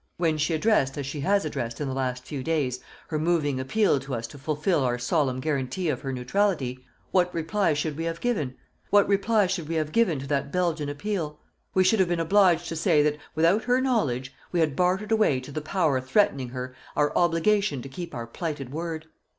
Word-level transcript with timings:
When 0.17 0.39
she 0.39 0.55
addressed, 0.55 0.97
as 0.97 1.05
she 1.05 1.19
has 1.19 1.45
addressed 1.45 1.79
in 1.79 1.87
the 1.87 1.93
last 1.93 2.25
few 2.25 2.41
days, 2.43 2.79
her 3.09 3.19
moving 3.19 3.59
appeal 3.59 3.99
to 3.99 4.15
us 4.15 4.25
to 4.25 4.39
fulfil 4.39 4.79
our 4.83 4.97
solemn 4.97 5.39
guarantee 5.39 5.89
of 5.89 6.01
her 6.01 6.11
neutrality, 6.11 6.79
what 7.11 7.31
reply 7.35 7.75
should 7.75 7.95
we 7.95 8.05
have 8.05 8.19
given? 8.19 8.55
What 8.89 9.07
reply 9.07 9.45
should 9.45 9.69
we 9.69 9.75
have 9.75 9.91
given 9.91 10.17
to 10.17 10.25
that 10.25 10.51
Belgian 10.51 10.89
appeal? 10.89 11.39
We 11.75 11.83
should 11.83 11.99
have 11.99 12.09
been 12.09 12.19
obliged 12.19 12.67
to 12.69 12.75
say 12.75 13.03
that 13.03 13.19
without 13.35 13.65
her 13.65 13.79
knowledge 13.79 14.33
we 14.51 14.59
had 14.59 14.75
bartered 14.75 15.11
away 15.11 15.39
to 15.39 15.51
the 15.51 15.61
Power 15.61 16.01
threatening 16.01 16.49
her 16.49 16.75
our 16.95 17.15
obligation 17.15 17.83
to 17.83 17.87
keep 17.87 18.15
our 18.15 18.25
plighted 18.25 18.71
word. 18.71 19.05